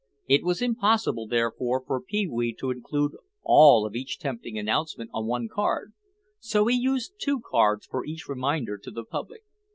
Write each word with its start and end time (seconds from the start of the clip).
It 0.27 0.43
was 0.43 0.63
impossible, 0.63 1.27
therefore, 1.27 1.83
for 1.85 2.01
Pee 2.01 2.25
wee 2.27 2.55
to 2.57 2.71
include 2.71 3.11
all 3.43 3.85
of 3.85 3.93
each 3.93 4.17
tempting 4.17 4.57
announcement 4.57 5.11
on 5.13 5.27
one 5.27 5.47
card, 5.47 5.93
so 6.39 6.65
he 6.65 6.75
used 6.75 7.19
two 7.21 7.39
cards 7.39 7.85
for 7.85 8.03
each 8.03 8.27
reminder 8.27 8.79
to 8.79 8.89
the 8.89 9.03
public. 9.05 9.43